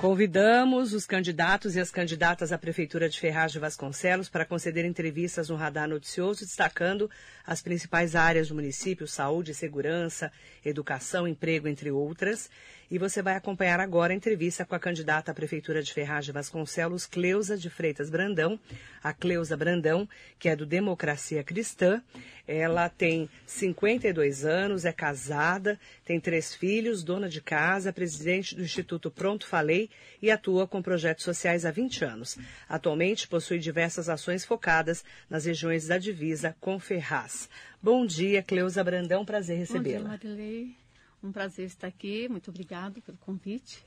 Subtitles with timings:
[0.00, 5.48] Convidamos os candidatos e as candidatas à Prefeitura de Ferraz de Vasconcelos para conceder entrevistas
[5.48, 7.10] no Radar Noticioso, destacando
[7.46, 10.32] as principais áreas do município: saúde, segurança,
[10.64, 12.50] educação, emprego, entre outras.
[12.88, 16.30] E você vai acompanhar agora a entrevista com a candidata à Prefeitura de Ferraz de
[16.30, 18.60] Vasconcelos, Cleusa de Freitas Brandão.
[19.02, 22.00] A Cleusa Brandão, que é do Democracia Cristã.
[22.46, 29.10] Ela tem 52 anos, é casada, tem três filhos, dona de casa, presidente do Instituto
[29.10, 29.90] Pronto Falei
[30.22, 32.38] e atua com projetos sociais há 20 anos.
[32.68, 37.35] Atualmente possui diversas ações focadas nas regiões da divisa com Ferraz.
[37.82, 40.08] Bom dia, Cleusa Brandão, prazer recebê-la.
[40.08, 40.76] Bom dia, Marilei.
[41.22, 43.84] Um prazer estar aqui, muito obrigado pelo convite.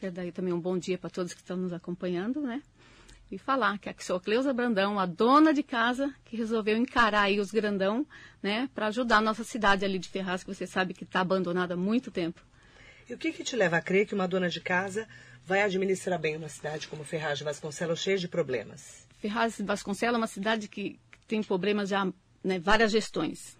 [0.00, 2.62] Quero dar também um bom dia para todos que estão nos acompanhando, né?
[3.30, 7.22] E falar que aqui sou a Cleusa Brandão, a dona de casa, que resolveu encarar
[7.22, 8.06] aí os grandão,
[8.42, 8.68] né?
[8.74, 11.76] Para ajudar a nossa cidade ali de Ferraz, que você sabe que está abandonada há
[11.76, 12.40] muito tempo.
[13.08, 15.08] E o que, que te leva a crer que uma dona de casa
[15.44, 19.06] vai administrar bem uma cidade como Ferraz de Vasconcelos, cheia de problemas?
[19.18, 22.06] Ferraz de Vasconcelos é uma cidade que tem problemas já,
[22.44, 23.56] né, várias gestões.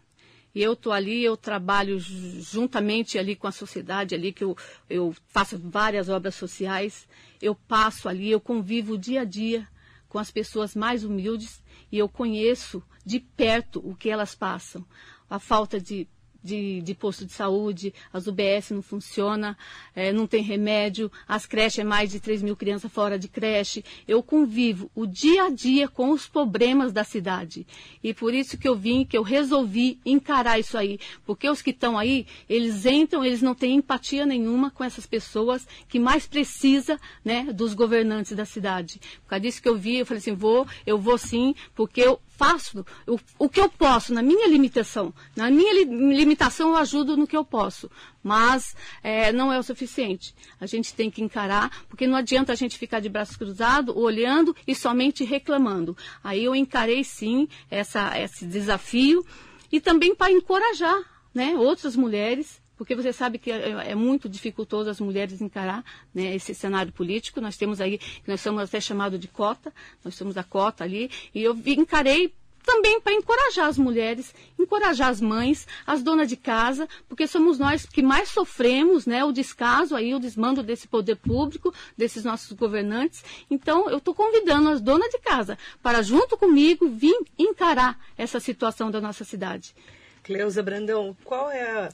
[0.55, 4.57] E eu estou ali, eu trabalho juntamente ali com a sociedade, ali que eu,
[4.89, 7.09] eu faço várias obras sociais.
[7.43, 9.67] Eu passo ali, eu convivo dia a dia
[10.09, 14.87] com as pessoas mais humildes e eu conheço de perto o que elas passam.
[15.29, 16.07] A falta de
[16.45, 19.57] de, de, posto de saúde, as UBS não funcionam,
[19.97, 23.83] é, não tem remédio, as creches é mais de 3 mil crianças fora de creche.
[24.07, 27.67] Eu convivo o dia a dia com os problemas da cidade.
[28.03, 31.01] E por isso que eu vim, que eu resolvi encarar isso aí.
[31.25, 35.67] Porque os que estão aí, eles entram, eles não têm empatia nenhuma com essas pessoas
[35.89, 39.01] que mais precisa né, dos governantes da cidade.
[39.23, 42.21] Por causa disso que eu vi, eu falei assim, vou, eu vou sim, porque eu
[42.37, 45.13] faço o, o que eu posso, na minha limitação.
[45.37, 47.91] Na minha li, limitação eu ajudo no que eu posso,
[48.23, 50.35] mas é, não é o suficiente.
[50.61, 54.55] A gente tem que encarar, porque não adianta a gente ficar de braços cruzados, olhando
[54.67, 55.97] e somente reclamando.
[56.23, 59.25] Aí eu encarei sim essa, esse desafio
[59.71, 60.99] e também para encorajar
[61.35, 66.35] né, outras mulheres porque você sabe que é, é, muito dificultoso as mulheres encarar né,
[66.35, 67.41] esse cenário político.
[67.41, 69.73] Nós temos aí, nós somos até chamado de cota,
[70.05, 72.33] nós somos a cota ali, e eu encarei
[72.65, 77.85] também para encorajar as mulheres, encorajar as mães, as donas de casa, porque somos nós
[77.85, 83.23] que mais sofremos, né, o descaso aí, o desmando desse poder público, desses nossos governantes.
[83.51, 88.91] Então, eu estou convidando as donas de casa para, junto comigo, vir encarar essa situação
[88.91, 89.75] da nossa cidade.
[90.23, 91.93] Cleusa Brandão, qual é a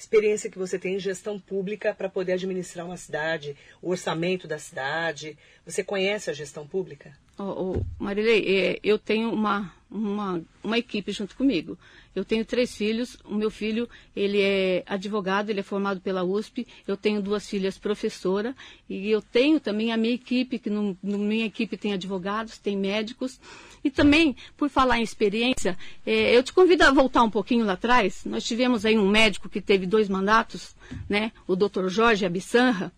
[0.00, 4.58] experiência que você tem em gestão pública para poder administrar uma cidade, o orçamento da
[4.58, 5.36] cidade.
[5.70, 7.16] Você conhece a gestão pública?
[7.38, 11.78] Oh, oh, Marilei, é, eu tenho uma, uma, uma equipe junto comigo.
[12.14, 13.16] Eu tenho três filhos.
[13.24, 16.66] O meu filho, ele é advogado, ele é formado pela USP.
[16.88, 18.52] Eu tenho duas filhas professora.
[18.88, 22.76] E eu tenho também a minha equipe, que no, no minha equipe tem advogados, tem
[22.76, 23.38] médicos.
[23.84, 27.74] E também, por falar em experiência, é, eu te convido a voltar um pouquinho lá
[27.74, 28.24] atrás.
[28.24, 30.74] Nós tivemos aí um médico que teve dois mandatos,
[31.08, 31.30] né?
[31.46, 32.92] O doutor Jorge Abissanra.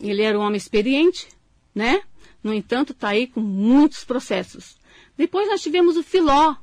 [0.00, 1.28] Ele era um homem experiente,
[1.74, 2.02] né?
[2.42, 4.76] No entanto, está aí com muitos processos.
[5.16, 6.54] Depois nós tivemos o Filó.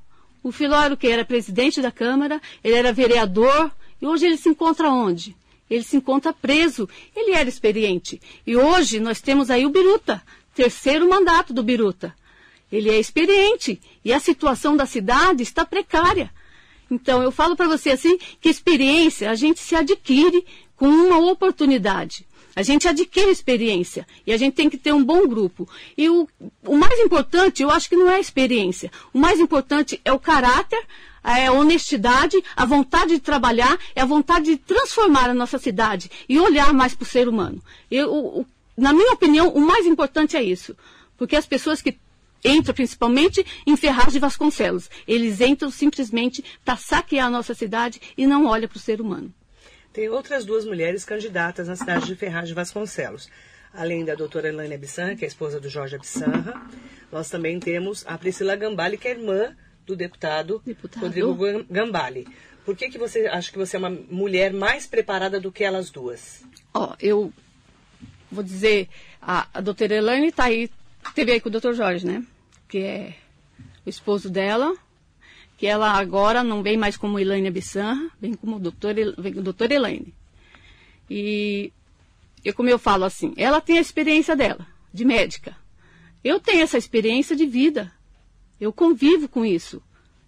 [0.44, 1.08] O Filó era o que?
[1.08, 5.36] Era presidente da Câmara, ele era vereador, e hoje ele se encontra onde?
[5.70, 6.88] Ele se encontra preso.
[7.16, 8.22] Ele era experiente.
[8.46, 10.24] E hoje nós temos aí o Biruta,
[10.56, 12.16] terceiro mandato do Biruta.
[12.72, 16.32] Ele é experiente e a situação da cidade está precária.
[16.90, 20.46] Então, eu falo para você assim que experiência a gente se adquire
[20.76, 22.27] com uma oportunidade.
[22.58, 25.70] A gente adquire experiência e a gente tem que ter um bom grupo.
[25.96, 26.28] E o,
[26.66, 28.92] o mais importante, eu acho que não é a experiência.
[29.14, 30.84] O mais importante é o caráter,
[31.24, 36.10] é a honestidade, a vontade de trabalhar, é a vontade de transformar a nossa cidade
[36.28, 37.62] e olhar mais para o ser humano.
[37.92, 38.46] Eu, o,
[38.76, 40.76] na minha opinião, o mais importante é isso.
[41.16, 41.96] Porque as pessoas que
[42.44, 44.90] entram principalmente em Ferraz de Vasconcelos.
[45.08, 49.32] Eles entram simplesmente para saquear a nossa cidade e não olham para o ser humano.
[49.98, 53.28] Tem outras duas mulheres candidatas na cidade de Ferraz de Vasconcelos.
[53.74, 56.54] Além da doutora Elaine Abissan, que é a esposa do Jorge Abissanra,
[57.12, 59.58] nós também temos a Priscila Gambale, que é irmã
[59.88, 61.02] do deputado, deputado.
[61.02, 61.36] Rodrigo
[61.68, 62.28] Gambale.
[62.64, 65.90] Por que, que você acha que você é uma mulher mais preparada do que elas
[65.90, 66.44] duas?
[66.76, 67.34] Ó, oh, eu
[68.32, 68.90] vou dizer,
[69.20, 70.70] a, a doutora Elaine está aí,
[71.16, 72.24] teve aí com o doutor Jorge, né?
[72.70, 73.16] Que é
[73.84, 74.76] o esposo dela,
[75.58, 79.72] que ela agora não vem mais como Elaine Abissan, vem como doutor, vem com doutor
[79.72, 80.14] Elaine.
[81.10, 81.74] E,
[82.46, 85.58] e como eu falo assim, ela tem a experiência dela, de médica.
[86.24, 87.92] Eu tenho essa experiência de vida.
[88.60, 89.82] Eu convivo com isso.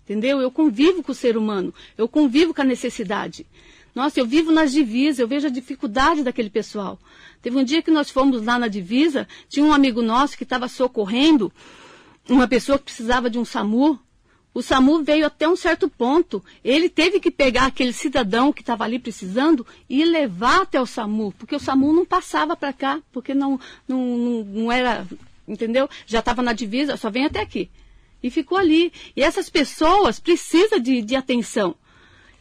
[0.04, 0.42] Entendeu?
[0.42, 1.74] Eu convivo com o ser humano.
[1.96, 3.46] Eu convivo com a necessidade.
[3.94, 7.00] Nossa, eu vivo nas divisas, eu vejo a dificuldade daquele pessoal.
[7.42, 10.68] Teve um dia que nós fomos lá na divisa, tinha um amigo nosso que estava
[10.68, 11.52] socorrendo
[12.28, 14.00] uma pessoa que precisava de um SAMU.
[14.54, 16.44] O SAMU veio até um certo ponto.
[16.64, 21.32] Ele teve que pegar aquele cidadão que estava ali precisando e levar até o SAMU,
[21.38, 25.08] porque o SAMU não passava para cá, porque não, não, não, era,
[25.48, 25.88] entendeu?
[26.06, 27.70] Já estava na divisa, só vem até aqui.
[28.22, 28.92] E ficou ali.
[29.16, 31.76] E essas pessoas precisam de, de atenção.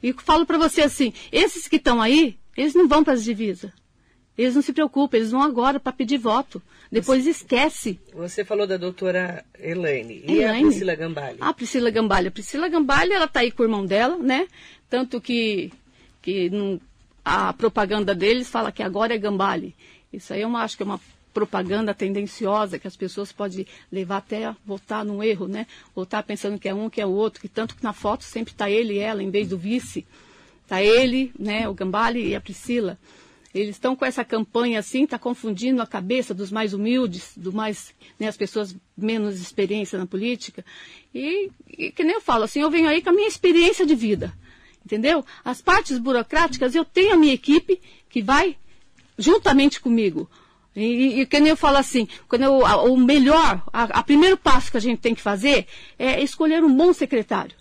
[0.03, 3.71] E falo para você assim, esses que estão aí, eles não vão para as divisas.
[4.39, 6.63] Eles não se preocupam, eles vão agora para pedir voto.
[6.91, 7.99] Depois você, esquece.
[8.15, 10.23] Você falou da doutora Elaine.
[10.27, 10.61] E Elaine.
[10.61, 11.37] a Priscila Gambalha?
[11.41, 12.29] A Priscila Gambalha.
[12.29, 14.47] A Priscila Gambalha, ela está aí com o irmão dela, né?
[14.89, 15.73] Tanto que,
[16.23, 16.81] que não,
[17.25, 19.75] a propaganda deles fala que agora é Gambale.
[20.13, 21.01] Isso aí eu acho que é uma
[21.35, 25.67] propaganda tendenciosa que as pessoas podem levar até a votar num erro, né?
[25.95, 28.53] Votar pensando que é um, que é o outro, que tanto que na foto sempre
[28.53, 30.07] está ele e ela em vez do vice.
[30.63, 32.99] Está ele, né, o Gambale e a Priscila.
[33.55, 37.95] Eles estão com essa campanha assim, está confundindo a cabeça dos mais humildes, do mais,
[38.19, 40.65] né, as pessoas menos experiência na política.
[41.15, 43.95] E, e, que nem eu falo, assim, eu venho aí com a minha experiência de
[43.95, 44.33] vida,
[44.85, 45.25] entendeu?
[45.43, 48.57] As partes burocráticas, eu tenho a minha equipe que vai
[49.17, 50.31] juntamente comigo.
[50.77, 54.71] E, e que nem eu falo assim, quando eu, a, o melhor, a primeiro passo
[54.71, 55.67] que a gente tem que fazer
[55.99, 57.57] é escolher um bom secretário.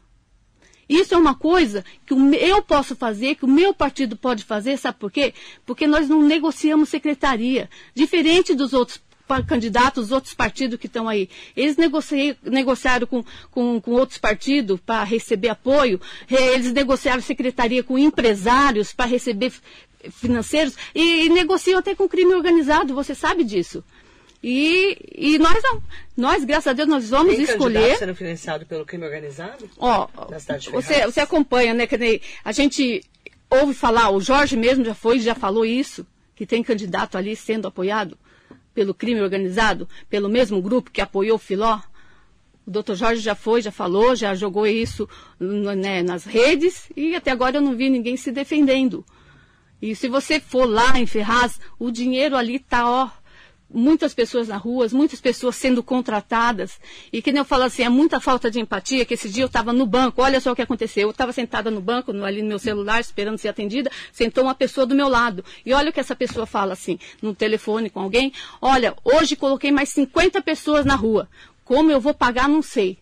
[0.87, 4.97] Isso é uma coisa que eu posso fazer, que o meu partido pode fazer, sabe
[4.97, 5.33] por quê?
[5.65, 7.69] Porque nós não negociamos secretaria.
[7.93, 9.01] Diferente dos outros
[9.45, 11.29] candidatos, os outros partidos que estão aí.
[11.55, 11.75] Eles
[12.43, 15.99] negociaram com, com, com outros partidos para receber apoio,
[16.29, 19.51] eles negociaram secretaria com empresários para receber
[20.11, 23.83] financeiros e, e negociam até com crime organizado, você sabe disso.
[24.43, 25.81] E, e nós não.
[26.15, 27.97] Nós, graças a Deus, nós vamos Tem escolher.
[27.97, 29.69] sendo financiado pelo crime organizado?
[29.77, 30.07] Ó,
[30.71, 31.87] você, você acompanha, né?
[31.87, 33.03] Que a gente
[33.49, 36.05] ouve falar, o Jorge mesmo já foi, já falou isso,
[36.35, 38.17] que tem candidato ali sendo apoiado
[38.73, 41.79] pelo crime organizado, pelo mesmo grupo que apoiou o Filó.
[42.65, 47.31] O doutor Jorge já foi, já falou, já jogou isso né, nas redes e até
[47.31, 49.05] agora eu não vi ninguém se defendendo.
[49.81, 53.09] E se você for lá em Ferraz, o dinheiro ali está, ó,
[53.69, 56.79] muitas pessoas na rua, muitas pessoas sendo contratadas.
[57.11, 59.47] E que nem eu falo assim, é muita falta de empatia, que esse dia eu
[59.47, 61.03] estava no banco, olha só o que aconteceu.
[61.03, 64.85] Eu estava sentada no banco, ali no meu celular, esperando ser atendida, sentou uma pessoa
[64.85, 65.43] do meu lado.
[65.65, 68.31] E olha o que essa pessoa fala assim, no telefone com alguém,
[68.61, 71.29] olha, hoje coloquei mais 50 pessoas na rua.
[71.63, 72.97] Como eu vou pagar, não sei.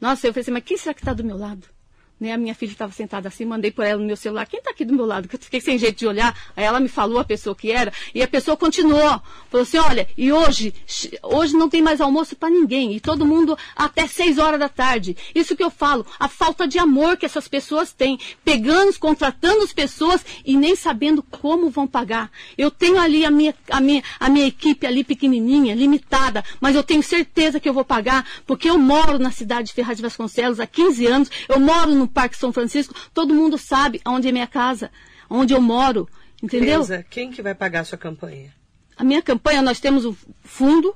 [0.00, 1.77] Nossa, eu falei assim, mas quem será que está do meu lado?
[2.20, 4.70] Né, a minha filha estava sentada assim, mandei por ela no meu celular, quem está
[4.70, 5.28] aqui do meu lado?
[5.28, 6.36] Que eu fiquei sem jeito de olhar.
[6.56, 9.22] Aí ela me falou a pessoa que era, e a pessoa continuou.
[9.48, 10.74] Falou assim, olha, e hoje,
[11.22, 15.16] hoje não tem mais almoço para ninguém, e todo mundo até seis horas da tarde.
[15.32, 19.72] Isso que eu falo, a falta de amor que essas pessoas têm, pegando, contratando as
[19.72, 22.32] pessoas e nem sabendo como vão pagar.
[22.56, 26.82] Eu tenho ali a minha, a minha, a minha equipe ali pequenininha, limitada, mas eu
[26.82, 30.58] tenho certeza que eu vou pagar, porque eu moro na cidade de Ferraz de Vasconcelos
[30.58, 34.46] há 15 anos, eu moro no Parque São Francisco, todo mundo sabe onde é minha
[34.46, 34.90] casa,
[35.28, 36.08] onde eu moro,
[36.42, 36.80] entendeu?
[36.80, 38.52] Elza, quem que vai pagar a sua campanha?
[38.96, 40.94] A minha campanha, nós temos o fundo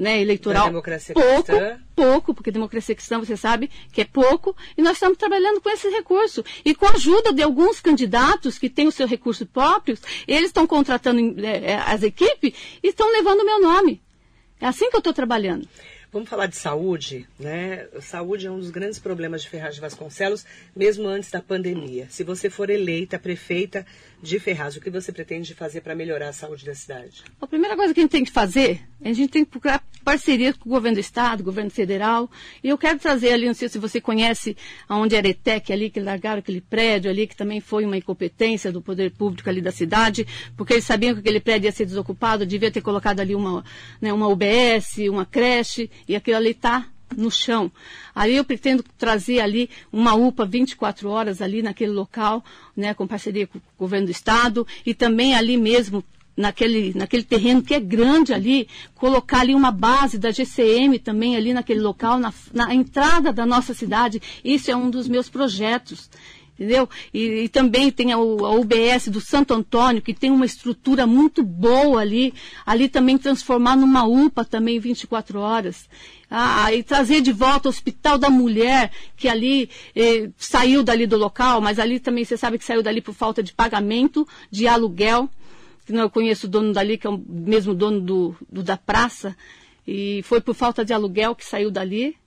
[0.00, 0.64] né, eleitoral.
[0.64, 1.78] Da democracia pouco, cristã.
[1.94, 5.88] pouco, porque democracia cristã você sabe que é pouco, e nós estamos trabalhando com esse
[5.90, 6.42] recurso.
[6.64, 10.66] E com a ajuda de alguns candidatos que têm o seu recurso próprios, eles estão
[10.66, 14.02] contratando é, as equipes e estão levando o meu nome.
[14.58, 15.68] É assim que eu estou trabalhando.
[16.12, 17.86] Vamos falar de saúde, né?
[18.00, 22.08] Saúde é um dos grandes problemas de Ferraz de Vasconcelos, mesmo antes da pandemia.
[22.10, 23.86] Se você for eleita prefeita
[24.22, 27.22] de Ferraz, o que você pretende fazer para melhorar a saúde da cidade?
[27.40, 30.52] A primeira coisa que a gente tem que fazer, a gente tem que procurar parceria
[30.52, 32.30] com o governo do estado, governo federal.
[32.62, 34.56] E eu quero trazer ali, não sei se você conhece
[34.88, 38.82] aonde era ETEC ali, que largaram aquele prédio ali, que também foi uma incompetência do
[38.82, 42.70] poder público ali da cidade, porque eles sabiam que aquele prédio ia ser desocupado, devia
[42.70, 43.64] ter colocado ali uma,
[44.00, 47.70] né, uma UBS, uma creche, e aquilo ali está no chão.
[48.14, 52.44] Aí eu pretendo trazer ali uma UPA 24 horas ali naquele local,
[52.76, 56.04] né, com parceria com o governo do estado e também ali mesmo
[56.36, 61.52] naquele, naquele terreno que é grande ali, colocar ali uma base da GCM também ali
[61.52, 64.20] naquele local, na, na entrada da nossa cidade.
[64.44, 66.08] Isso é um dos meus projetos
[66.60, 66.86] entendeu?
[67.12, 71.42] E, e também tem a, a, UBS do Santo Antônio, que tem uma estrutura muito
[71.42, 72.34] boa ali,
[72.66, 75.88] ali também transformar numa UPA também 24 horas.
[76.30, 81.16] Ah, e trazer de volta o Hospital da Mulher, que ali eh, saiu dali do
[81.16, 85.28] local, mas ali também você sabe que saiu dali por falta de pagamento, de aluguel.
[85.88, 89.34] Eu conheço o dono dali, que é o mesmo dono do, do da praça,
[89.84, 92.19] e foi por falta de aluguel que saiu dali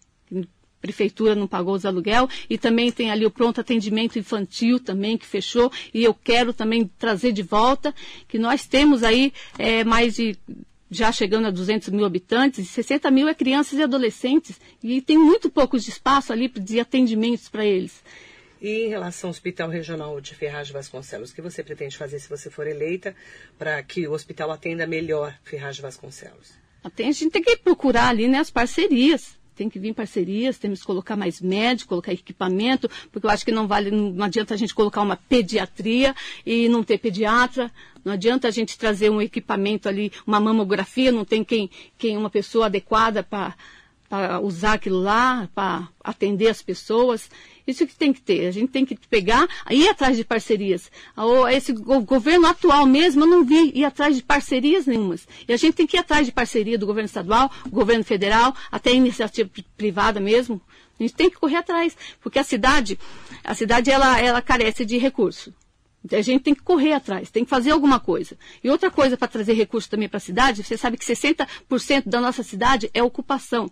[0.84, 5.26] prefeitura não pagou os aluguel e também tem ali o pronto atendimento infantil também que
[5.26, 7.96] fechou e eu quero também trazer de volta
[8.28, 10.38] que nós temos aí é, mais de
[10.92, 15.18] já chegando a 200 mil habitantes, e 60 mil é crianças e adolescentes, e tem
[15.18, 18.04] muito pouco de espaço ali de atendimentos para eles.
[18.62, 22.20] E em relação ao Hospital Regional de Ferraz de Vasconcelos, o que você pretende fazer
[22.20, 23.16] se você for eleita
[23.58, 26.54] para que o hospital atenda melhor Ferraz de Vasconcelos?
[26.84, 30.86] A gente tem que procurar ali né, as parcerias tem que vir parcerias, temos que
[30.86, 34.74] colocar mais médico, colocar equipamento, porque eu acho que não vale, não adianta a gente
[34.74, 37.72] colocar uma pediatria e não ter pediatra,
[38.04, 42.30] não adianta a gente trazer um equipamento ali, uma mamografia, não tem quem, quem uma
[42.30, 43.56] pessoa adequada para
[44.42, 47.30] usar aquilo lá, para atender as pessoas.
[47.66, 48.48] Isso que tem que ter.
[48.48, 50.92] A gente tem que pegar, ir atrás de parcerias.
[51.52, 55.28] Esse governo atual mesmo, eu não vi ir atrás de parcerias nenhumas.
[55.48, 58.92] E a gente tem que ir atrás de parceria do governo estadual, governo federal, até
[58.92, 60.62] iniciativa privada mesmo.
[61.00, 63.00] A gente tem que correr atrás, porque a cidade,
[63.44, 65.54] a cidade ela, ela carece de recurso.
[66.12, 68.38] A gente tem que correr atrás, tem que fazer alguma coisa.
[68.62, 71.48] E outra coisa para trazer recurso também para a cidade, você sabe que 60%
[72.06, 73.72] da nossa cidade é ocupação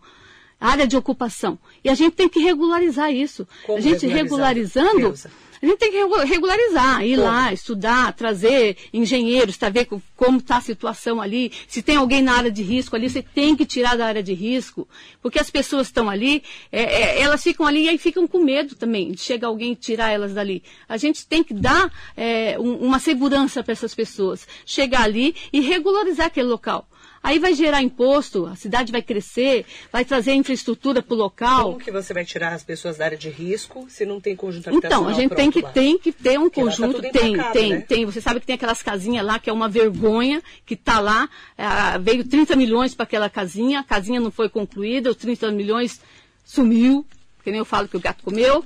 [0.62, 1.58] área de ocupação.
[1.84, 3.48] E a gente tem que regularizar isso.
[3.66, 5.14] Como a gente regularizando,
[5.62, 7.28] a gente tem que regularizar, ir como?
[7.28, 11.52] lá, estudar, trazer engenheiros para ver como está a situação ali.
[11.68, 14.34] Se tem alguém na área de risco ali, você tem que tirar da área de
[14.34, 14.88] risco.
[15.22, 16.42] Porque as pessoas estão ali,
[16.72, 19.76] é, é, elas ficam ali e aí ficam com medo também de chegar alguém e
[19.76, 20.64] tirar elas dali.
[20.90, 24.48] A gente tem que dar é, um, uma segurança para essas pessoas.
[24.66, 26.88] Chegar ali e regularizar aquele local.
[27.24, 31.74] Aí vai gerar imposto, a cidade vai crescer, vai trazer infraestrutura para o local.
[31.74, 34.70] Como que você vai tirar as pessoas da área de risco se não tem conjunto
[34.70, 37.02] habitacional Então, a gente tem que, tem que ter um Porque tá conjunto.
[37.02, 37.82] Tá tem, tem, né?
[37.82, 38.06] tem.
[38.06, 41.30] Você sabe que tem aquelas casinhas lá que é uma vergonha, que está lá.
[41.56, 46.02] É, veio 30 milhões para aquela casinha, a casinha não foi concluída, os 30 milhões
[46.44, 47.06] sumiu,
[47.44, 48.66] que nem eu falo que o gato comeu.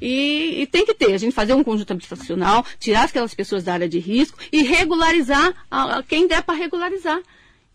[0.00, 3.72] E, e, tem que ter, a gente fazer um conjunto habitacional, tirar aquelas pessoas da
[3.72, 7.20] área de risco e regularizar a, a quem der para regularizar.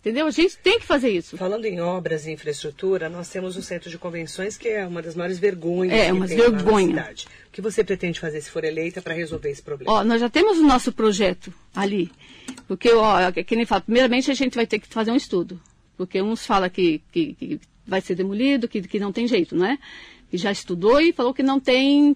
[0.01, 0.27] Entendeu?
[0.27, 1.35] A gente tem que fazer isso.
[1.37, 5.13] Falando em obras e infraestrutura, nós temos o centro de convenções, que é uma das
[5.13, 6.95] maiores vergonhas é, que tem vergonha.
[6.95, 7.27] na cidade.
[7.49, 9.91] O que você pretende fazer se for eleita para resolver esse problema?
[9.91, 12.09] Ó, nós já temos o nosso projeto ali.
[12.65, 15.59] Porque, ó, é que nem fala, primeiramente a gente vai ter que fazer um estudo.
[15.97, 19.65] Porque uns falam que, que, que vai ser demolido, que, que não tem jeito, não
[19.65, 19.77] é?
[20.31, 22.15] E já estudou e falou que não tem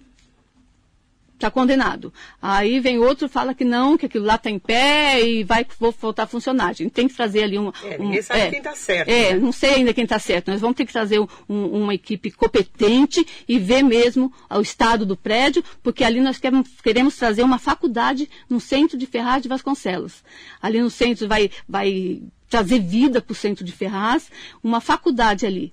[1.34, 2.12] está condenado.
[2.40, 6.24] Aí vem outro fala que não, que aquilo lá está em pé e vai voltar
[6.24, 6.68] a funcionar.
[6.68, 7.72] A gente tem que trazer ali um.
[7.82, 9.08] É, ninguém sabe é, quem está certo.
[9.08, 9.38] É, né?
[9.38, 10.50] não sei ainda quem está certo.
[10.50, 15.16] Nós vamos ter que trazer um, uma equipe competente e ver mesmo o estado do
[15.16, 20.22] prédio, porque ali nós queremos, queremos trazer uma faculdade no centro de Ferraz de Vasconcelos.
[20.62, 24.30] Ali no centro vai, vai trazer vida para o centro de Ferraz,
[24.62, 25.72] uma faculdade ali.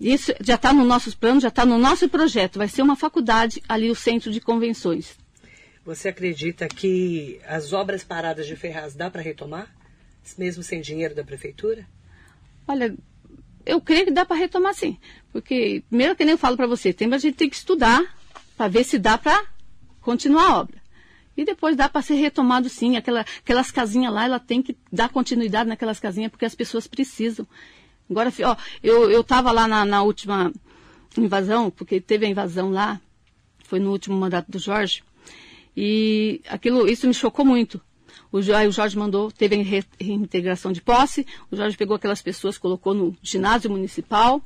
[0.00, 2.58] Isso já está no nossos planos, já está no nosso projeto.
[2.58, 5.16] Vai ser uma faculdade ali, o centro de convenções.
[5.84, 9.68] Você acredita que as obras paradas de Ferraz dá para retomar,
[10.38, 11.86] mesmo sem dinheiro da prefeitura?
[12.66, 12.94] Olha,
[13.66, 14.98] eu creio que dá para retomar sim.
[15.32, 18.02] Porque, primeiro que nem eu falo para você, tem, a gente tem que estudar
[18.56, 19.44] para ver se dá para
[20.00, 20.82] continuar a obra.
[21.36, 22.96] E depois dá para ser retomado sim.
[22.96, 27.46] Aquela, aquelas casinhas lá, ela tem que dar continuidade naquelas casinhas, porque as pessoas precisam.
[28.10, 30.52] Agora, ó, eu estava lá na, na, última
[31.16, 33.00] invasão, porque teve a invasão lá,
[33.64, 35.02] foi no último mandato do Jorge,
[35.76, 37.80] e aquilo, isso me chocou muito.
[38.30, 42.92] O, o Jorge mandou, teve a reintegração de posse, o Jorge pegou aquelas pessoas, colocou
[42.92, 44.42] no ginásio municipal,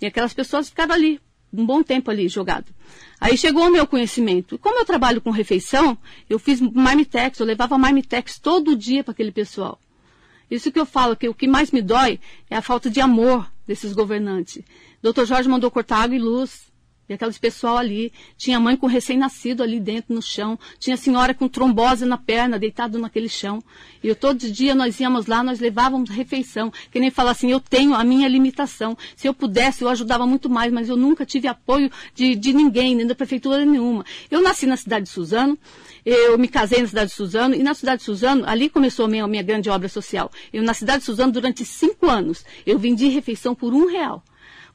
[0.00, 1.20] e aquelas pessoas ficaram ali,
[1.52, 2.66] um bom tempo ali jogado.
[3.20, 4.58] Aí chegou o meu conhecimento.
[4.58, 5.96] Como eu trabalho com refeição,
[6.28, 9.80] eu fiz marmitex, eu levava marmitex todo dia para aquele pessoal.
[10.50, 13.50] Isso que eu falo, que o que mais me dói é a falta de amor
[13.66, 14.62] desses governantes.
[15.02, 16.66] Doutor Jorge mandou cortar água e luz.
[17.08, 21.48] E aqueles pessoal ali, tinha mãe com recém-nascido ali dentro no chão, tinha senhora com
[21.48, 23.62] trombose na perna, deitado naquele chão.
[24.02, 26.70] E eu, todo dia nós íamos lá, nós levávamos refeição.
[26.90, 28.96] Que nem falar assim, eu tenho a minha limitação.
[29.16, 32.94] Se eu pudesse, eu ajudava muito mais, mas eu nunca tive apoio de, de ninguém,
[32.94, 34.04] nem da prefeitura nenhuma.
[34.30, 35.58] Eu nasci na cidade de Suzano,
[36.04, 39.08] eu me casei na cidade de Suzano e na cidade de Suzano, ali começou a
[39.08, 40.30] minha, a minha grande obra social.
[40.52, 44.22] Eu, na cidade de Suzano, durante cinco anos, eu vendi refeição por um real.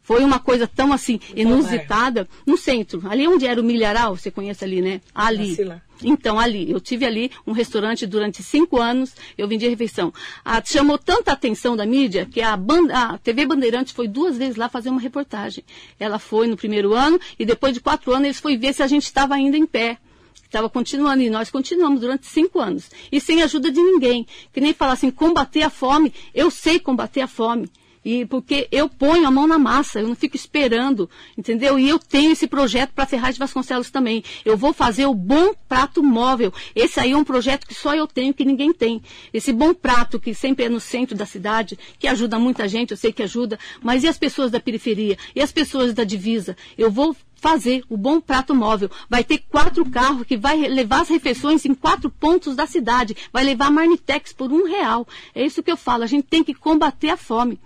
[0.04, 3.02] Foi uma coisa tão assim, inusitada, no centro.
[3.10, 5.02] Ali onde era o Milharal, você conhece ali, né?
[5.16, 5.56] Ali.
[6.04, 10.14] Então, ali, eu tive ali um restaurante durante cinco anos, eu vendia refeição.
[10.44, 14.58] Ah, chamou tanta atenção da mídia que a, banda, a TV Bandeirantes foi duas vezes
[14.58, 15.64] lá fazer uma reportagem.
[15.98, 18.88] Ela foi no primeiro ano e depois de quatro anos eles foi ver se a
[18.88, 19.98] gente estava ainda em pé
[20.54, 24.28] estava continuando e nós continuamos durante cinco anos e sem ajuda de ninguém.
[24.54, 26.14] Que nem falar assim, combater a fome.
[26.32, 27.68] Eu sei combater a fome.
[28.04, 31.80] E porque eu ponho a mão na massa, eu não fico esperando, entendeu?
[31.80, 34.24] E eu tenho esse projeto para Ferraz de Vasconcelos também.
[34.44, 36.54] Eu vou fazer o bom prato móvel.
[36.76, 39.02] Esse aí é um projeto que só eu tenho, que ninguém tem.
[39.34, 42.98] Esse bom prato que sempre é no centro da cidade, que ajuda muita gente, eu
[42.98, 45.18] sei que ajuda, mas e as pessoas da periferia?
[45.36, 46.58] E as pessoas da divisa?
[46.78, 48.90] Eu vou fazer o bom prato móvel.
[49.10, 53.18] Vai ter quatro carros que vai levar as refeições em quatro pontos da cidade.
[53.34, 55.06] Vai levar Marmitex por um real.
[55.36, 56.04] É isso que eu falo.
[56.04, 57.60] A gente tem que combater a fome.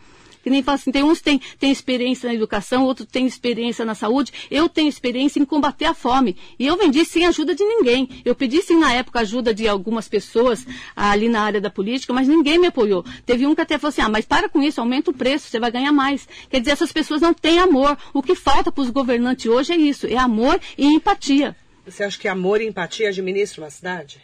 [0.47, 3.93] Que nem fala assim, tem uns têm tem experiência na educação, outros têm experiência na
[3.93, 4.31] saúde.
[4.49, 6.37] Eu tenho experiência em combater a fome.
[6.57, 8.07] E eu vendi sem ajuda de ninguém.
[8.23, 12.29] Eu pedi sim na época ajuda de algumas pessoas ali na área da política, mas
[12.29, 13.03] ninguém me apoiou.
[13.25, 15.59] Teve um que até falou assim, ah, mas para com isso, aumenta o preço, você
[15.59, 16.25] vai ganhar mais.
[16.49, 17.97] Quer dizer, essas pessoas não têm amor.
[18.13, 21.57] O que falta para os governantes hoje é isso, é amor e empatia.
[21.85, 24.21] Você acha que amor e empatia administram uma cidade?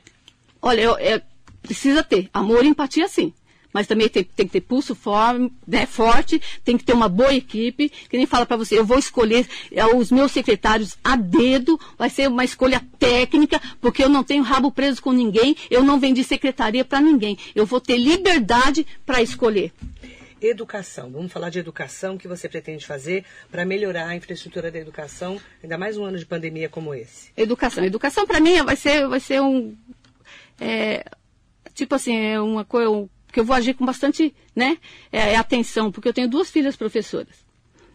[0.61, 1.21] Olha, eu, eu,
[1.61, 3.33] precisa ter amor e empatia sim
[3.73, 7.33] mas também tem, tem que ter pulso form, né, forte, tem que ter uma boa
[7.33, 11.79] equipe, que nem fala para você, eu vou escolher é, os meus secretários a dedo,
[11.97, 15.99] vai ser uma escolha técnica, porque eu não tenho rabo preso com ninguém, eu não
[15.99, 19.71] vendi secretaria para ninguém, eu vou ter liberdade para escolher.
[20.41, 24.77] Educação, vamos falar de educação, o que você pretende fazer para melhorar a infraestrutura da
[24.77, 27.31] educação, ainda mais um ano de pandemia como esse?
[27.37, 29.73] Educação, educação para mim vai ser, vai ser um,
[30.59, 31.05] é,
[31.73, 34.77] tipo assim, é uma coisa, porque eu vou agir com bastante né,
[35.11, 37.43] é, é, atenção, porque eu tenho duas filhas professoras.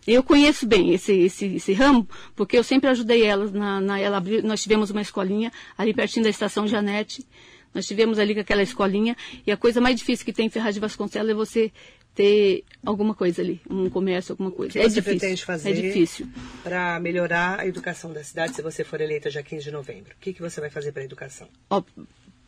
[0.04, 3.52] Eu conheço bem esse, esse, esse ramo, porque eu sempre ajudei elas.
[3.52, 7.24] Na, na, ela abriu, nós tivemos uma escolinha ali pertinho da estação Janete.
[7.72, 9.16] Nós tivemos ali com aquela escolinha.
[9.46, 11.70] E a coisa mais difícil que tem em Ferraz de Vasconcelos é você
[12.16, 14.70] ter alguma coisa ali, um comércio, alguma coisa.
[14.70, 15.20] O que é você difícil.
[15.20, 16.26] pretende fazer é difícil.
[16.64, 20.14] para melhorar a educação da cidade se você for eleita já 15 de novembro?
[20.14, 21.48] O que, que você vai fazer para a educação?
[21.70, 21.80] Ó,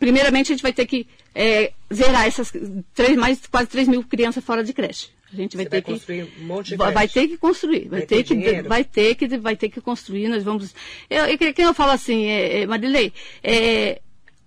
[0.00, 2.52] primeiramente a gente vai ter que é, zerar essas
[2.92, 5.08] três, mais quase 3 mil crianças fora de creche.
[5.32, 7.36] A gente vai Você ter vai construir que um monte de vai, vai ter que
[7.38, 8.68] construir, vai, Vai ter, ter que dinheiro?
[8.68, 10.26] vai ter que vai ter que construir.
[10.28, 10.74] Nós vamos.
[11.08, 13.12] Eu, eu, que eu falo assim, é, é, Marilei,
[13.44, 14.00] é,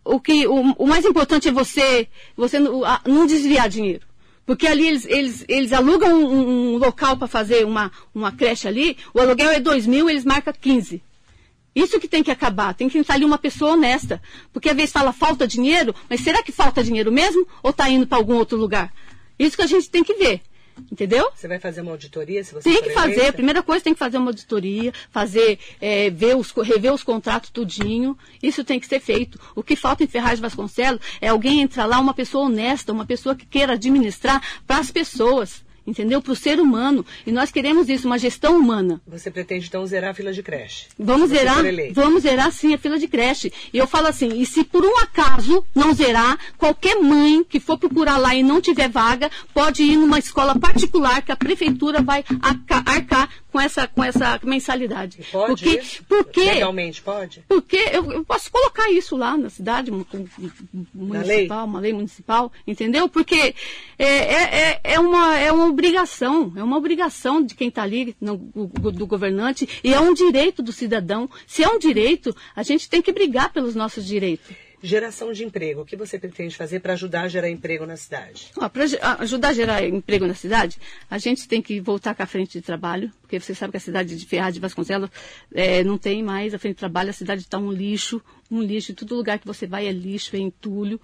[0.04, 4.06] o que o, o mais importante é você você não, a- não desviar dinheiro.
[4.46, 8.98] Porque ali eles, eles, eles alugam um, um local para fazer uma, uma creche ali,
[9.14, 11.02] o aluguel é 2 mil, eles marcam 15.
[11.76, 14.22] Isso que tem que acabar, tem que estar ali uma pessoa honesta.
[14.52, 18.06] Porque às vezes fala falta dinheiro, mas será que falta dinheiro mesmo ou está indo
[18.06, 18.94] para algum outro lugar?
[19.38, 20.42] Isso que a gente tem que ver.
[20.92, 21.30] Entendeu?
[21.36, 23.30] Você vai fazer uma auditoria se você Tem que fazer, eleita?
[23.30, 27.50] a primeira coisa tem que fazer uma auditoria, fazer, é, ver os, rever os contratos
[27.50, 28.18] tudinho.
[28.42, 29.40] Isso tem que ser feito.
[29.56, 33.36] O que falta em Ferraz Vasconcelos é alguém entrar lá, uma pessoa honesta, uma pessoa
[33.36, 36.22] que queira administrar para as pessoas, entendeu?
[36.22, 37.06] Para o ser humano.
[37.26, 39.02] E nós queremos isso, uma gestão humana.
[39.08, 40.88] Você pretende então zerar a fila de creche?
[40.98, 43.52] Vamos você zerar, vamos zerar sim a fila de creche.
[43.74, 47.78] E eu falo assim, e se por um acaso não zerar, qualquer mãe que for
[47.78, 52.24] procurar lá e não tiver vaga, pode ir numa escola particular que a prefeitura vai
[52.42, 55.20] arca- arcar com essa, com essa mensalidade.
[55.22, 56.04] E Pode porque, isso?
[56.10, 57.44] porque, Legalmente pode?
[57.48, 62.52] porque eu, eu posso colocar isso lá na cidade mu- mu- municipal, uma lei municipal,
[62.66, 63.08] entendeu?
[63.08, 63.54] Porque
[64.00, 68.16] é, é, é, é uma, é uma obrigação, é uma obrigação de quem está ali,
[68.20, 71.30] no- do governante, e é um direito do cidadão.
[71.46, 74.48] Se é um direito, a gente tem que brigar pelos nossos direitos.
[74.86, 75.80] Geração de emprego.
[75.82, 78.52] O que você pretende fazer para ajudar a gerar emprego na cidade?
[78.54, 78.84] Para
[79.20, 80.78] ajudar a gerar emprego na cidade,
[81.10, 83.80] a gente tem que voltar com a frente de trabalho, porque você sabe que a
[83.80, 85.10] cidade de Ferraz de Vasconcelos
[85.56, 88.92] eh, não tem mais a frente de trabalho, a cidade está um lixo, um lixo,
[88.92, 91.00] em todo lugar que você vai é lixo, é entulho.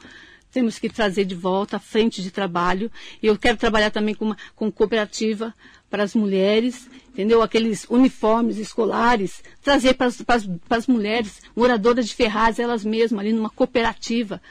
[0.52, 2.92] Temos que trazer de volta a frente de trabalho.
[3.24, 5.54] E eu quero trabalhar também com, uma, com cooperativa
[5.90, 7.42] para as mulheres, entendeu?
[7.42, 14.42] Aqueles uniformes escolares, trazer para as, mulheres, moradoras de Ferraz, elas mesmas, ali numa cooperativa,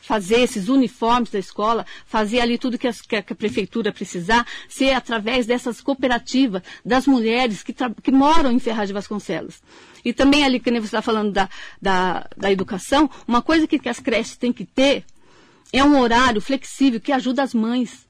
[0.00, 3.92] fazer esses uniformes da escola, fazer ali tudo que, as- que a, que a prefeitura
[3.92, 9.60] precisar, ser através dessas cooperativas das mulheres que, que moram em Ferraz de Vasconcelos.
[10.04, 11.48] E também ali, que você está falando da,
[11.82, 15.04] da, da educação, uma coisa que, que as creches têm que ter
[15.72, 18.06] é um horário flexível que ajuda as mães.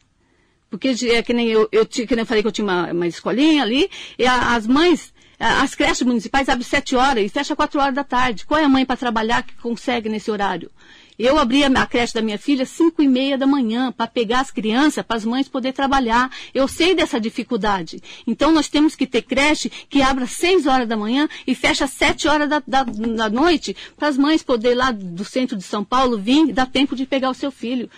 [0.71, 2.93] Porque é que nem eu, eu, ti- que nem eu falei que eu tinha uma,
[2.93, 7.57] uma escolinha ali, e a- as mães, as creches municipais abrem sete horas e fecha
[7.57, 8.45] quatro horas da tarde.
[8.45, 10.71] Qual é a mãe para trabalhar que consegue nesse horário?
[11.19, 14.39] Eu abri a creche da minha filha às 5 e meia da manhã para pegar
[14.39, 16.31] as crianças, para as mães poderem trabalhar.
[16.55, 18.01] Eu sei dessa dificuldade.
[18.25, 21.87] Então nós temos que ter creche que abra às 6 horas da manhã e fecha
[21.87, 25.65] às 7 horas da, da, da noite para as mães poderem lá do centro de
[25.65, 27.91] São Paulo vir e dar tempo de pegar o seu filho.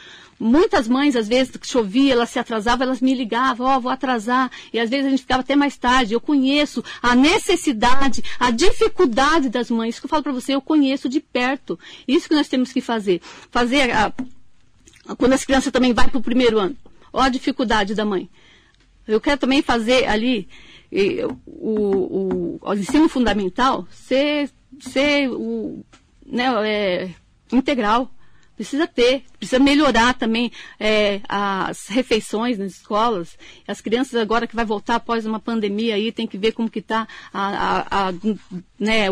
[0.43, 3.93] Muitas mães, às vezes, que chovia, elas se atrasavam, elas me ligavam, ó, oh, vou
[3.93, 4.51] atrasar.
[4.73, 6.15] E às vezes a gente ficava até mais tarde.
[6.15, 9.91] Eu conheço a necessidade, a dificuldade das mães.
[9.91, 11.79] Isso que eu falo para você, eu conheço de perto.
[12.09, 13.21] Isso que nós temos que fazer.
[13.51, 14.15] Fazer, a,
[15.19, 16.75] quando as crianças também vão para o primeiro ano.
[17.13, 18.31] Ó a dificuldade da mãe.
[19.07, 20.49] Eu quero também fazer ali
[21.47, 24.51] o, o, o ensino fundamental ser,
[24.81, 25.85] ser o,
[26.25, 27.11] né, é,
[27.53, 28.11] integral.
[28.61, 33.39] Precisa ter, precisa melhorar também é, as refeições nas escolas.
[33.67, 36.81] As crianças agora que vai voltar após uma pandemia aí, tem que ver como que
[36.81, 38.13] está a, a, a,
[38.79, 39.07] né,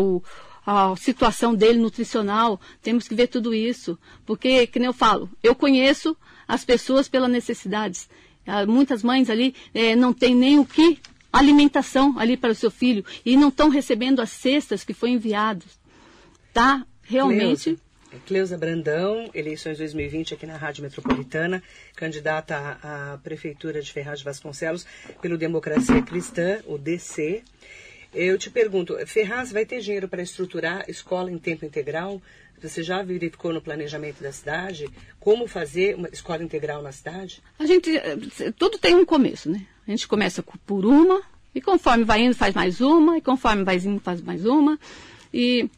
[0.67, 2.61] a situação dele nutricional.
[2.79, 3.97] Temos que ver tudo isso.
[4.23, 6.15] Porque, que nem eu falo, eu conheço
[6.47, 8.07] as pessoas pelas necessidades.
[8.45, 10.99] Ah, muitas mães ali é, não têm nem o que
[11.33, 15.79] alimentação ali para o seu filho e não estão recebendo as cestas que foram enviadas.
[16.53, 16.85] Tá?
[17.01, 17.79] Realmente.
[18.25, 21.61] Cleusa Brandão, eleições 2020 aqui na Rádio Metropolitana,
[21.95, 24.85] candidata à, Prefeitura de Ferraz de Vasconcelos
[25.21, 27.43] pelo Democracia Cristã, o DC.
[28.13, 32.19] Eu te pergunto, Ferraz vai ter dinheiro para estruturar escola em tempo integral?
[32.61, 37.41] Você já verificou no planejamento da cidade como fazer uma escola integral na cidade?
[37.59, 37.91] A gente,
[38.57, 39.65] tudo tem um começo, né?
[39.87, 41.21] A gente começa por uma,
[41.53, 44.79] e conforme vai indo faz mais uma, e conforme vai indo faz mais uma.
[45.33, 45.69] E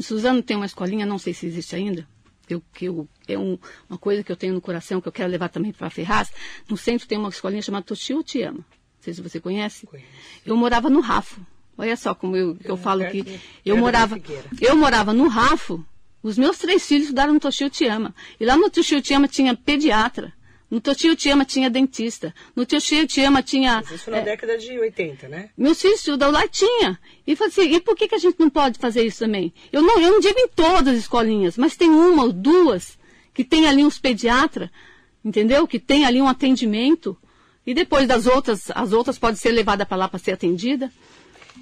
[0.00, 2.06] Suzano tem uma escolinha, não sei se existe ainda,
[2.48, 5.30] eu, que eu, é um, uma coisa que eu tenho no coração, que eu quero
[5.30, 6.32] levar também para Ferraz.
[6.68, 8.58] No centro tem uma escolinha chamada Toshio Te Ama.
[8.58, 9.86] Não sei se você conhece.
[9.86, 10.08] Conheço.
[10.44, 11.40] Eu morava no Rafo.
[11.78, 14.20] Olha só como eu, eu, eu falo que eu morava,
[14.60, 15.84] eu morava no Rafo.
[16.22, 18.14] Os meus três filhos estudaram no Toshio Te Ama.
[18.38, 20.32] E lá no Toshio Te Ama tinha pediatra.
[20.70, 22.32] No Toshio Tiama tinha dentista.
[22.54, 23.82] No Toshio Tiama tinha...
[23.82, 25.50] Mas isso na é, década de 80, né?
[25.56, 26.98] Meus filhos estudam lá tinha.
[27.26, 29.52] E falei assim, e por que, que a gente não pode fazer isso também?
[29.72, 32.96] Eu não, eu não digo em todas as escolinhas, mas tem uma ou duas
[33.34, 34.70] que tem ali uns pediatras,
[35.24, 35.66] entendeu?
[35.66, 37.18] Que tem ali um atendimento.
[37.66, 40.90] E depois das outras, as outras podem ser levadas para lá para ser atendida.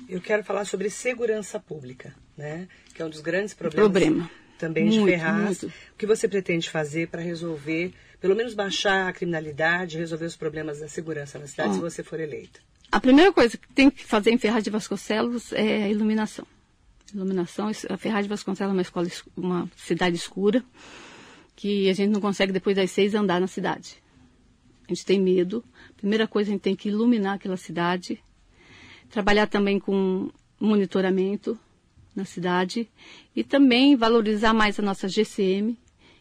[0.09, 2.69] Eu quero falar sobre segurança pública, né?
[2.95, 4.31] Que é um dos grandes problemas Problema.
[4.59, 5.63] também muito, de Ferraz.
[5.63, 5.67] Muito.
[5.67, 10.81] O que você pretende fazer para resolver pelo menos baixar a criminalidade, resolver os problemas
[10.81, 12.61] da segurança na cidade, se você for eleita?
[12.91, 16.47] A primeira coisa que tem que fazer em Ferraz de Vasconcelos é a iluminação.
[17.15, 20.65] Iluminação, a Ferraz de Vasconcelos é uma escola, uma cidade escura,
[21.55, 24.03] que a gente não consegue depois das seis andar na cidade.
[24.87, 25.63] A gente tem medo.
[25.97, 28.23] Primeira coisa, a gente tem que iluminar aquela cidade.
[29.11, 31.59] Trabalhar também com monitoramento
[32.17, 32.89] na cidade
[33.37, 35.79] e também valorizar mais a nossa GCM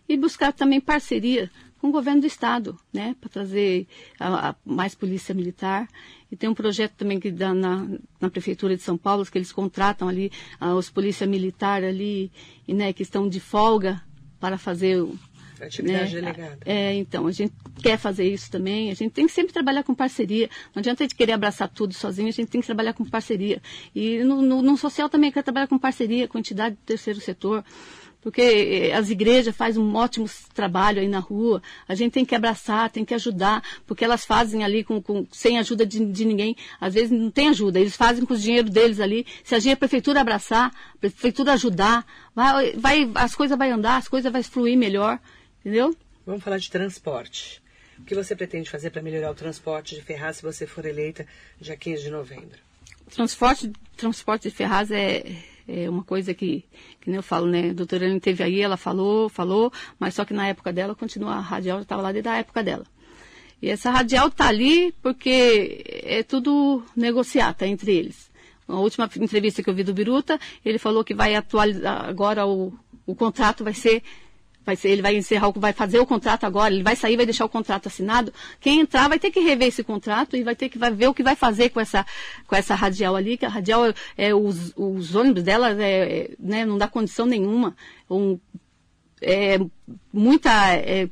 [0.07, 1.49] e buscar também parceria
[1.79, 3.87] com o governo do estado, né, para trazer
[4.19, 5.87] a, a, mais polícia militar.
[6.31, 7.87] E tem um projeto também que dá na,
[8.19, 12.31] na prefeitura de São Paulo que eles contratam ali a, os polícia militar ali,
[12.67, 14.01] e, né, que estão de folga
[14.39, 15.17] para fazer o
[15.61, 16.21] Atividade né?
[16.21, 16.59] delegada.
[16.65, 18.91] É, então, a gente quer fazer isso também.
[18.91, 20.49] A gente tem que sempre trabalhar com parceria.
[20.73, 23.61] Não adianta a gente querer abraçar tudo sozinho, a gente tem que trabalhar com parceria.
[23.95, 27.63] E no, no, no social também quer trabalhar com parceria, com entidade do terceiro setor
[28.27, 31.63] porque eh, as igrejas fazem um ótimo trabalho aí na rua.
[31.87, 35.57] A gente tem que abraçar, tem que ajudar, porque elas fazem ali com, com sem
[35.57, 36.53] ajuda de, de, ninguém.
[36.77, 39.25] Às vezes não tem ajuda, eles fazem com o dinheiro deles ali.
[39.45, 43.95] Se a, gente, a prefeitura abraçar, a prefeitura ajudar, vai, vai, as coisas vão andar,
[43.95, 45.17] as coisas vão fluir melhor,
[45.61, 45.95] entendeu?
[46.25, 47.61] Vamos falar de transporte.
[47.97, 51.25] O que você pretende fazer para melhorar o transporte de Ferraz se você for eleita
[51.61, 52.59] dia 15 de novembro?
[53.09, 55.23] Transporte, transporte de Ferraz é
[55.67, 56.63] é uma coisa que,
[57.01, 57.71] que eu falo, né?
[57.71, 61.33] A doutora Helena teve aí, ela falou, falou, mas só que na época dela, continua,
[61.33, 62.85] a radial estava lá desde a época dela.
[63.61, 68.31] E essa radial está ali porque é tudo negociata entre eles.
[68.67, 72.73] A última entrevista que eu vi do Biruta, ele falou que vai atualizar agora o,
[73.05, 74.03] o contrato vai ser
[74.67, 77.45] vai ser, ele vai encerrar, vai fazer o contrato agora, ele vai sair, vai deixar
[77.45, 78.33] o contrato assinado.
[78.59, 81.13] Quem entrar vai ter que rever esse contrato e vai ter que vai ver o
[81.13, 82.05] que vai fazer com essa,
[82.45, 86.77] com essa radial ali, que a radial, é, os, os ônibus dela é, né, não
[86.77, 87.75] dá condição nenhuma.
[88.11, 88.37] Um,
[89.21, 89.57] é,
[90.11, 90.51] muita.
[90.75, 91.09] É,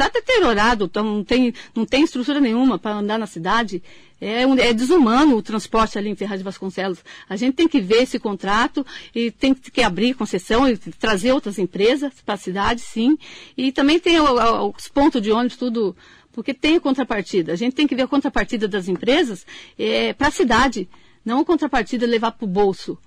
[0.00, 3.82] está deteriorado, então não tem, não tem estrutura nenhuma para andar na cidade.
[4.20, 7.02] É, é, desumano o transporte ali em Ferraz de Vasconcelos.
[7.28, 8.84] A gente tem que ver esse contrato
[9.14, 13.16] e tem que abrir concessão e trazer outras empresas para a cidade, sim.
[13.56, 15.96] E também tem os pontos de ônibus, tudo,
[16.32, 17.52] porque tem a contrapartida.
[17.52, 19.46] A gente tem que ver a contrapartida das empresas
[19.78, 20.88] é, para a cidade,
[21.24, 22.98] não a contrapartida levar para o bolso.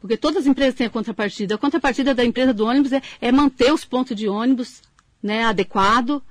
[0.00, 1.54] Porque todas as empresas têm a contrapartida.
[1.54, 4.82] A contrapartida da empresa do ônibus é, é manter os pontos de ônibus
[5.22, 6.22] né, adequado.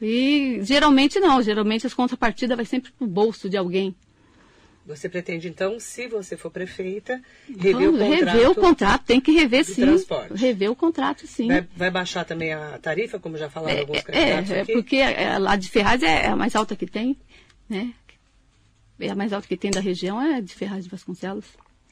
[0.00, 3.94] E geralmente não, geralmente as contrapartidas vai sempre para o bolso de alguém.
[4.86, 8.24] Você pretende, então, se você for prefeita, rever então, o contrato?
[8.24, 9.82] Rever o contrato, tem que rever sim.
[9.82, 10.34] Transporte.
[10.34, 11.48] Rever o contrato, sim.
[11.48, 14.70] Vai, vai, baixar também a tarifa, como já falaram é, alguns é, candidatos é, aqui?
[14.70, 17.16] É, porque a, lá de Ferraz é, é a mais alta que tem,
[17.68, 17.92] né?
[19.00, 21.46] É a mais alta que tem da região, é de Ferraz de Vasconcelos.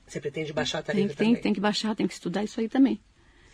[0.07, 1.35] Você pretende baixar a tarifa tem, também?
[1.35, 3.01] Tem, tem que baixar, tem que estudar isso aí também.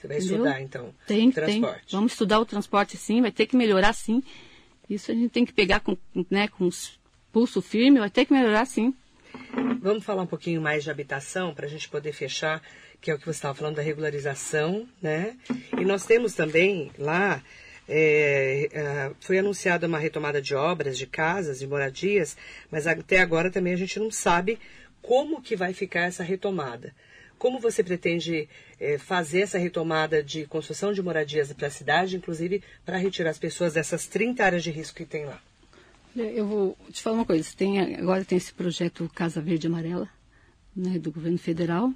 [0.00, 0.36] Você vai Entendeu?
[0.36, 1.86] estudar, então, tem, transporte?
[1.86, 1.98] Tem.
[1.98, 4.22] Vamos estudar o transporte, sim, vai ter que melhorar, sim.
[4.88, 5.94] Isso a gente tem que pegar com,
[6.30, 6.70] né, com
[7.30, 8.94] pulso firme, vai ter que melhorar, sim.
[9.82, 12.62] Vamos falar um pouquinho mais de habitação para a gente poder fechar,
[12.98, 15.36] que é o que você estava falando da regularização, né?
[15.78, 17.42] E nós temos também lá
[17.86, 22.38] é, é, foi anunciada uma retomada de obras, de casas, de moradias,
[22.70, 24.58] mas até agora também a gente não sabe
[25.02, 26.94] como que vai ficar essa retomada.
[27.40, 28.46] Como você pretende
[28.78, 33.38] é, fazer essa retomada de construção de moradias para a cidade, inclusive para retirar as
[33.38, 35.40] pessoas dessas 30 áreas de risco que tem lá?
[36.14, 37.48] Eu vou te falar uma coisa.
[37.56, 40.06] Tem, agora tem esse projeto Casa Verde Amarela,
[40.76, 41.90] né, do governo federal.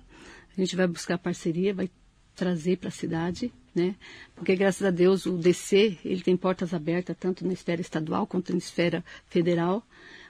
[0.56, 1.90] A gente vai buscar parceria, vai
[2.34, 3.96] trazer para a cidade, né?
[4.34, 8.50] Porque graças a Deus o DC ele tem portas abertas tanto na esfera estadual quanto
[8.50, 9.86] na esfera federal.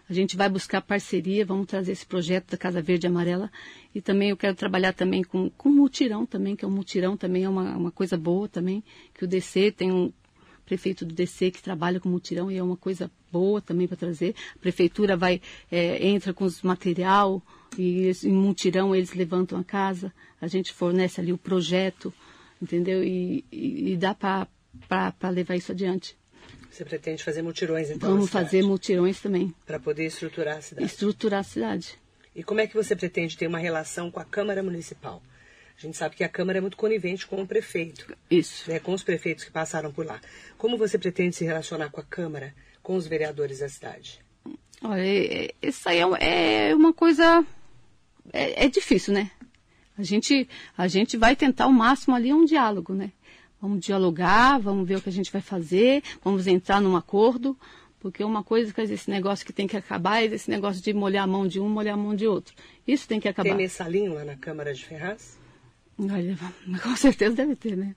[0.08, 3.50] A gente vai buscar parceria, vamos trazer esse projeto da Casa Verde Amarela
[3.94, 7.44] e também eu quero trabalhar também com, com mutirão também, que é um mutirão também
[7.44, 10.12] é uma, uma coisa boa também, que o DC tem um,
[10.64, 14.34] prefeito do DC que trabalha com mutirão e é uma coisa boa também para trazer.
[14.56, 15.40] A prefeitura vai,
[15.70, 17.42] é, entra com os material
[17.78, 22.12] e em mutirão eles levantam a casa, a gente fornece ali o projeto,
[22.60, 23.02] entendeu?
[23.02, 26.16] E, e, e dá para levar isso adiante.
[26.74, 28.10] Você pretende fazer mutirões então?
[28.10, 29.54] Vamos fazer mutirões também.
[29.64, 30.84] Para poder estruturar a cidade.
[30.84, 31.96] Estruturar a cidade.
[32.34, 35.22] E como é que você pretende ter uma relação com a Câmara Municipal?
[35.78, 38.12] A gente sabe que a Câmara é muito conivente com o prefeito.
[38.28, 38.68] Isso.
[38.68, 40.20] Né, com os prefeitos que passaram por lá.
[40.58, 44.20] Como você pretende se relacionar com a Câmara, com os vereadores da cidade?
[44.82, 47.46] Olha, é, é, isso aí é, é uma coisa.
[48.32, 49.30] É, é, difícil, né?
[49.96, 53.12] A gente, a gente vai tentar o máximo ali um diálogo, né?
[53.64, 57.56] Vamos dialogar, vamos ver o que a gente vai fazer, vamos entrar num acordo,
[57.98, 61.24] porque uma coisa que esse negócio que tem que acabar é esse negócio de molhar
[61.24, 62.54] a mão de um, molhar a mão de outro.
[62.86, 63.48] Isso tem que acabar.
[63.48, 65.38] Tem mensalinho lá na Câmara de Ferraz?
[65.98, 66.36] Olha,
[66.82, 67.96] com certeza deve ter, né?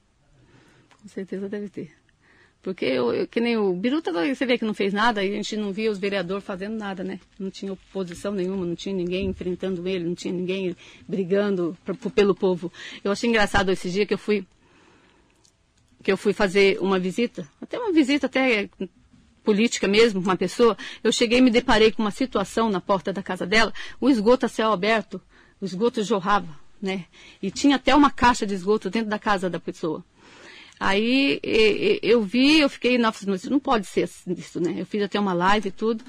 [1.01, 1.91] Com certeza deve ter.
[2.61, 5.35] Porque eu, eu, que nem o Biruta, você vê que não fez nada, e a
[5.35, 7.19] gente não via os vereadores fazendo nada, né?
[7.37, 10.73] Não tinha oposição nenhuma, não tinha ninguém enfrentando ele, não tinha ninguém
[11.05, 12.71] brigando pra, pelo povo.
[13.03, 14.45] Eu achei engraçado esse dia que eu fui
[16.03, 18.69] que eu fui fazer uma visita, até uma visita até
[19.43, 23.23] política mesmo, uma pessoa, eu cheguei e me deparei com uma situação na porta da
[23.23, 25.21] casa dela, o esgoto a céu aberto,
[25.61, 27.05] o esgoto jorrava né?
[27.41, 30.03] E tinha até uma caixa de esgoto dentro da casa da pessoa.
[30.79, 31.39] Aí
[32.03, 34.75] eu vi, eu fiquei, nossa, não pode ser isso, né?
[34.77, 36.03] Eu fiz até uma live e tudo.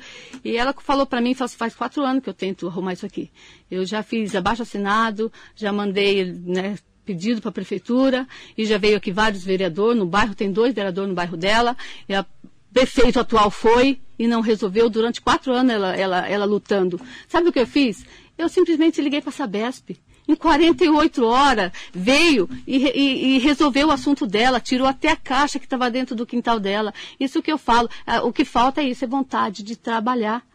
[0.45, 3.31] E ela falou para mim, faz, faz quatro anos que eu tento arrumar isso aqui.
[3.71, 6.77] Eu já fiz abaixo assinado, já mandei, né,
[7.09, 11.09] pedido para a prefeitura, e já veio aqui vários vereadores no bairro, tem dois vereadores
[11.09, 11.75] no bairro dela,
[12.07, 12.23] e a
[12.71, 17.01] prefeito atual foi e não resolveu durante quatro anos ela, ela, ela lutando.
[17.27, 18.05] Sabe o que eu fiz?
[18.37, 19.97] Eu simplesmente liguei para a Sabesp
[20.29, 25.59] em 48 horas, veio e, e, e, resolveu o assunto dela, tirou até a caixa
[25.59, 26.93] que estava dentro do quintal dela.
[27.19, 27.89] Isso que eu falo.
[28.23, 30.47] O que falta é isso, é vontade de trabalhar.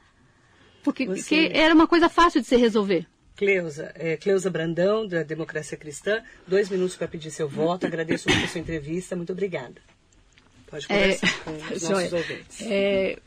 [0.84, 1.50] Porque Você...
[1.52, 3.08] era uma coisa fácil de se resolver.
[3.44, 7.86] Cleusa, é, Cleusa Brandão, da Democracia Cristã, dois minutos para pedir seu voto.
[7.86, 9.16] Agradeço muito a sua entrevista.
[9.16, 9.82] Muito obrigada.
[10.68, 12.62] Pode conversar é, com os nossos ouvintes.
[12.62, 13.18] É,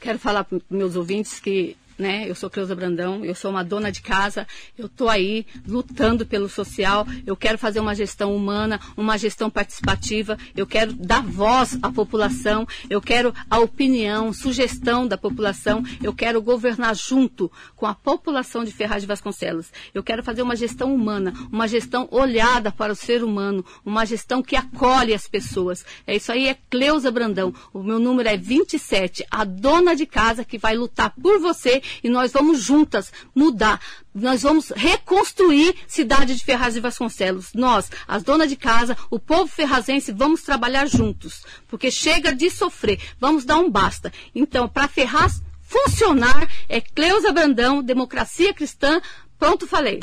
[0.00, 2.28] quero falar para meus ouvintes que né?
[2.28, 6.48] Eu sou Cleusa Brandão, eu sou uma dona de casa, eu estou aí lutando pelo
[6.48, 11.90] social, eu quero fazer uma gestão humana, uma gestão participativa, eu quero dar voz à
[11.90, 18.64] população, eu quero a opinião, sugestão da população, eu quero governar junto com a população
[18.64, 19.72] de Ferraz de Vasconcelos.
[19.94, 24.42] Eu quero fazer uma gestão humana, uma gestão olhada para o ser humano, uma gestão
[24.42, 25.84] que acolhe as pessoas.
[26.06, 27.54] É isso aí, é Cleusa Brandão.
[27.72, 32.08] O meu número é 27, a dona de casa que vai lutar por você e
[32.08, 33.80] nós vamos juntas mudar.
[34.14, 37.52] Nós vamos reconstruir cidade de Ferraz de Vasconcelos.
[37.54, 41.42] Nós, as donas de casa, o povo ferrazense, vamos trabalhar juntos.
[41.68, 43.00] Porque chega de sofrer.
[43.20, 44.12] Vamos dar um basta.
[44.34, 49.00] Então, para Ferraz funcionar, é Cleusa Brandão, Democracia Cristã.
[49.38, 50.00] Pronto, falei.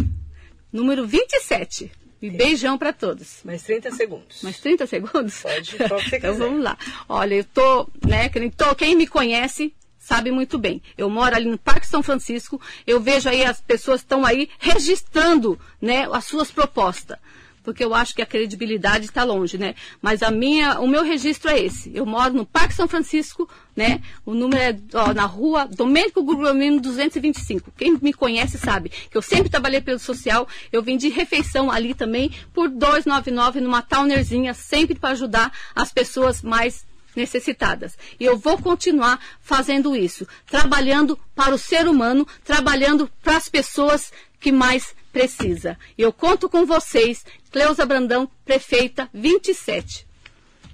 [0.72, 1.92] Número 27.
[2.24, 3.42] E beijão para todos.
[3.44, 4.42] Mais 30 segundos.
[4.42, 5.42] Mais 30 segundos?
[5.42, 6.78] Pode, você Então vamos lá.
[7.10, 8.30] Olha, eu tô, né,
[8.78, 9.74] quem me conhece
[10.14, 10.80] sabe muito bem.
[10.96, 15.60] Eu moro ali no Parque São Francisco, eu vejo aí as pessoas estão aí registrando
[15.82, 17.18] né, as suas propostas
[17.64, 19.74] porque eu acho que a credibilidade está longe, né?
[20.02, 21.90] Mas a minha, o meu registro é esse.
[21.96, 24.02] Eu moro no Parque São Francisco, né?
[24.26, 27.72] O número é ó, na rua Domênico Guglielmino 225.
[27.78, 30.46] Quem me conhece sabe que eu sempre trabalhei pelo social.
[30.74, 36.86] Eu vendi refeição ali também por 299 numa townerzinha, sempre para ajudar as pessoas mais
[37.16, 37.98] necessitadas.
[38.20, 44.12] E eu vou continuar fazendo isso, trabalhando para o ser humano, trabalhando para as pessoas
[44.40, 45.78] que mais precisa.
[45.98, 50.08] E eu conto com vocês, Cleusa Brandão, prefeita 27.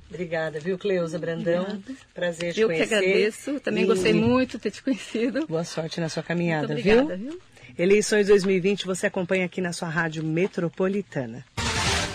[0.10, 1.63] Obrigada, viu, Cleusa Brandão?
[1.63, 1.93] Obrigada.
[2.15, 2.84] Prazer te eu conhecer.
[2.84, 3.60] Eu que agradeço.
[3.60, 3.88] Também e...
[3.88, 5.45] gostei muito de ter te conhecido.
[5.45, 7.32] Boa sorte na sua caminhada, obrigada, viu?
[7.32, 7.41] viu?
[7.78, 11.45] Eleições 2020 você acompanha aqui na sua rádio metropolitana.